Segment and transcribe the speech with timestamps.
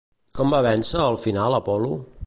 [0.39, 1.97] Com va vèncer al final Apol·lo?